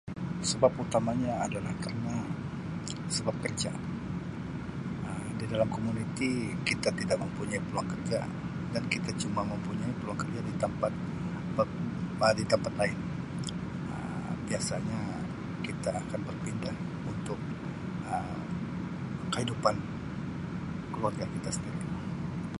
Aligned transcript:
Sebab 0.49 0.71
utamanya 0.83 1.31
adalah 1.45 1.69
karna 1.83 2.17
sebab 3.15 3.35
kerja 3.45 3.71
Um 5.07 5.25
di 5.39 5.45
dalam 5.53 5.69
komuniti 5.77 6.29
kita 6.69 6.89
tidak 6.99 7.17
mempunyai 7.23 7.61
peluang 7.65 7.89
kerja 7.93 8.19
dan 8.73 8.83
kita 8.93 9.11
cuma 9.21 9.41
mempunyai 9.53 9.93
peluang 10.01 10.19
kerja 10.23 10.39
di 10.49 10.53
tempat 10.63 10.91
pak- 11.57 11.79
Um 12.21 12.33
di 12.39 12.45
tempat 12.53 12.73
lain 12.81 12.97
Um 13.93 14.33
biasanya 14.49 15.01
kita 15.67 15.89
akan 16.03 16.19
berpindah 16.29 16.75
untuk 17.11 17.39
Um 18.13 18.39
kahidupan 19.33 19.75
keluarga 20.97 21.25
kita 21.35 21.49
sendiri. 21.55 21.79